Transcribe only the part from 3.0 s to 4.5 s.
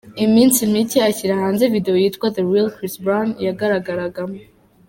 Brown yagaragaragamo.